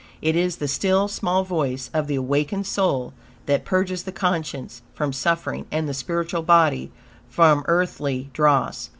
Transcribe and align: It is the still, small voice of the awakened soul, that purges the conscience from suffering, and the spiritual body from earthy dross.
It 0.19 0.35
is 0.35 0.55
the 0.55 0.67
still, 0.67 1.07
small 1.07 1.43
voice 1.43 1.91
of 1.93 2.07
the 2.07 2.15
awakened 2.15 2.65
soul, 2.65 3.13
that 3.45 3.65
purges 3.65 4.01
the 4.01 4.11
conscience 4.11 4.81
from 4.95 5.13
suffering, 5.13 5.67
and 5.71 5.87
the 5.87 5.93
spiritual 5.93 6.41
body 6.41 6.89
from 7.29 7.63
earthy 7.67 8.31
dross. 8.33 8.89